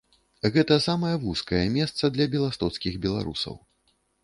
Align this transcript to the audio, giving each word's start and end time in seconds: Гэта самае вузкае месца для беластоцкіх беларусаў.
Гэта 0.53 0.77
самае 0.85 1.11
вузкае 1.25 1.61
месца 1.77 2.03
для 2.17 2.29
беластоцкіх 2.33 2.99
беларусаў. 3.07 3.55